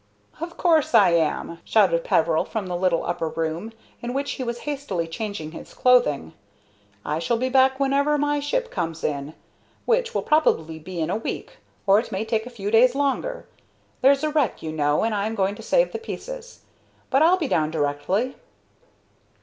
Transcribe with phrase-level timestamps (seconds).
[0.39, 4.61] "Of course I am!" shouted Peveril from the little upper room, in which he was
[4.61, 6.33] hastily changing his clothing.
[7.05, 9.35] "I shall be back whenever my ship comes in,
[9.85, 13.45] which will probably be in a week, or it may take a few days longer.
[14.01, 16.61] There's a wreck, you know, and I am going to save the pieces.
[17.11, 18.33] But I'll be down directly."